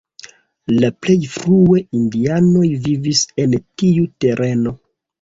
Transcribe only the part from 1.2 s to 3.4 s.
frue indianoj vivis